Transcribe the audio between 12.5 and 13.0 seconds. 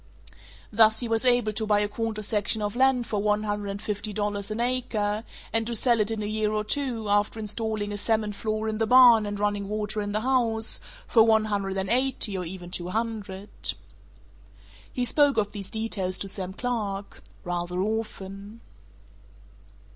two